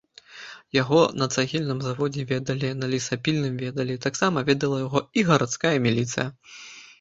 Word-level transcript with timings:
Яго 0.75 1.01
на 1.21 1.25
цагельным 1.35 1.79
заводзе 1.87 2.25
ведалі, 2.31 2.71
на 2.79 2.89
лесапільным 2.93 3.53
ведалі, 3.65 3.99
таксама 4.07 4.45
ведала 4.49 4.81
яго 4.87 5.05
і 5.21 5.27
гарадская 5.29 5.77
міліцыя. 5.89 6.27